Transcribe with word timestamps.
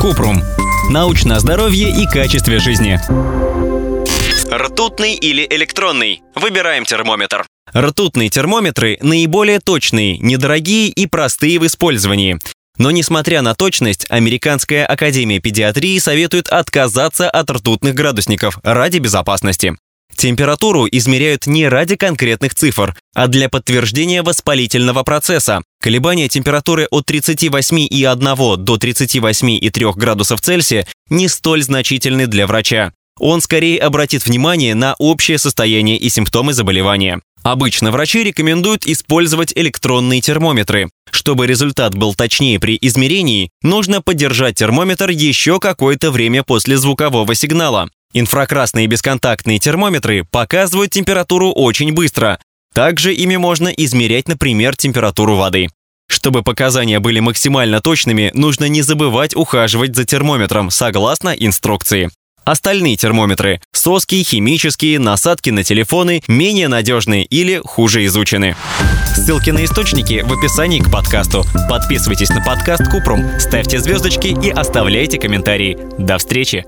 Купрум. 0.00 0.42
Научное 0.90 1.38
здоровье 1.38 1.90
и 1.90 2.06
качестве 2.06 2.58
жизни. 2.58 3.00
Ртутный 4.52 5.14
или 5.14 5.46
электронный? 5.50 6.22
Выбираем 6.34 6.84
термометр. 6.84 7.44
Ртутные 7.74 8.28
термометры 8.28 8.98
наиболее 9.00 9.58
точные, 9.58 10.18
недорогие 10.18 10.88
и 10.88 11.06
простые 11.06 11.58
в 11.58 11.66
использовании. 11.66 12.38
Но 12.78 12.90
несмотря 12.90 13.42
на 13.42 13.54
точность, 13.54 14.06
Американская 14.10 14.86
академия 14.86 15.40
педиатрии 15.40 15.98
советует 15.98 16.48
отказаться 16.48 17.28
от 17.28 17.50
ртутных 17.50 17.94
градусников 17.94 18.58
ради 18.62 18.98
безопасности. 18.98 19.76
Температуру 20.16 20.86
измеряют 20.90 21.46
не 21.46 21.68
ради 21.68 21.96
конкретных 21.96 22.54
цифр, 22.54 22.96
а 23.14 23.28
для 23.28 23.48
подтверждения 23.48 24.22
воспалительного 24.22 25.02
процесса. 25.02 25.62
Колебания 25.80 26.28
температуры 26.28 26.86
от 26.90 27.08
38,1 27.10 28.56
до 28.56 28.76
38,3 28.76 29.92
градусов 29.94 30.40
Цельсия 30.40 30.86
не 31.10 31.28
столь 31.28 31.62
значительны 31.62 32.26
для 32.26 32.46
врача. 32.46 32.92
Он 33.18 33.40
скорее 33.40 33.78
обратит 33.78 34.26
внимание 34.26 34.74
на 34.74 34.94
общее 34.98 35.38
состояние 35.38 35.98
и 35.98 36.08
симптомы 36.08 36.54
заболевания. 36.54 37.20
Обычно 37.42 37.92
врачи 37.92 38.24
рекомендуют 38.24 38.86
использовать 38.86 39.52
электронные 39.54 40.20
термометры. 40.20 40.90
Чтобы 41.10 41.46
результат 41.46 41.94
был 41.94 42.14
точнее 42.14 42.58
при 42.58 42.76
измерении, 42.80 43.50
нужно 43.62 44.02
подержать 44.02 44.56
термометр 44.56 45.10
еще 45.10 45.60
какое-то 45.60 46.10
время 46.10 46.42
после 46.42 46.76
звукового 46.76 47.34
сигнала. 47.34 47.88
Инфракрасные 48.18 48.86
бесконтактные 48.86 49.58
термометры 49.58 50.24
показывают 50.24 50.90
температуру 50.90 51.52
очень 51.52 51.92
быстро. 51.92 52.38
Также 52.72 53.12
ими 53.12 53.36
можно 53.36 53.68
измерять, 53.68 54.26
например, 54.26 54.74
температуру 54.74 55.36
воды. 55.36 55.68
Чтобы 56.08 56.42
показания 56.42 56.98
были 56.98 57.20
максимально 57.20 57.82
точными, 57.82 58.30
нужно 58.32 58.68
не 58.70 58.80
забывать 58.80 59.36
ухаживать 59.36 59.94
за 59.94 60.06
термометром, 60.06 60.70
согласно 60.70 61.28
инструкции. 61.28 62.08
Остальные 62.46 62.96
термометры– 62.96 63.60
соски, 63.72 64.22
химические, 64.22 64.98
насадки 64.98 65.50
на 65.50 65.62
телефоны– 65.62 66.22
менее 66.26 66.68
надежные 66.68 67.22
или 67.24 67.60
хуже 67.62 68.06
изучены. 68.06 68.56
Ссылки 69.14 69.50
на 69.50 69.62
источники 69.62 70.24
в 70.26 70.32
описании 70.32 70.80
к 70.80 70.90
подкасту. 70.90 71.44
Подписывайтесь 71.68 72.30
на 72.30 72.42
подкаст 72.42 72.90
Купрум, 72.90 73.38
ставьте 73.38 73.78
звездочки 73.78 74.28
и 74.28 74.48
оставляйте 74.48 75.18
комментарии. 75.18 75.76
До 75.98 76.16
встречи! 76.16 76.64